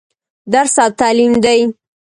درس 0.53 0.75
او 0.83 0.89
تعليم 0.99 1.33
دى. 1.43 1.59